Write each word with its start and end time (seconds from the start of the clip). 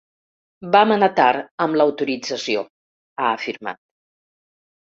“Vam 0.75 0.93
anar 0.95 1.09
tard 1.19 1.51
amb 1.67 1.77
l’autorització”, 1.81 2.65
ha 3.25 3.29
afirmat. 3.37 3.81